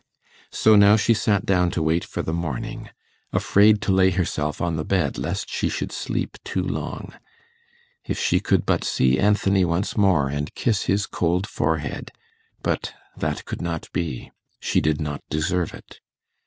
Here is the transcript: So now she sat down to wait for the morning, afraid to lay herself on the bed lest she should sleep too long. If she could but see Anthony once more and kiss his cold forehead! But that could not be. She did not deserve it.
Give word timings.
So 0.51 0.75
now 0.75 0.95
she 0.95 1.13
sat 1.13 1.45
down 1.45 1.69
to 1.77 1.83
wait 1.83 2.03
for 2.03 2.23
the 2.23 2.33
morning, 2.33 2.89
afraid 3.31 3.83
to 3.83 3.91
lay 3.91 4.09
herself 4.09 4.59
on 4.59 4.75
the 4.75 4.83
bed 4.83 5.19
lest 5.19 5.47
she 5.47 5.69
should 5.69 5.91
sleep 5.91 6.37
too 6.43 6.63
long. 6.63 7.13
If 8.05 8.17
she 8.17 8.39
could 8.39 8.65
but 8.65 8.83
see 8.83 9.19
Anthony 9.19 9.63
once 9.63 9.95
more 9.95 10.27
and 10.27 10.55
kiss 10.55 10.85
his 10.85 11.05
cold 11.05 11.45
forehead! 11.45 12.09
But 12.63 12.95
that 13.15 13.45
could 13.45 13.61
not 13.61 13.91
be. 13.93 14.31
She 14.59 14.81
did 14.81 14.99
not 14.99 15.21
deserve 15.29 15.71
it. 15.71 15.99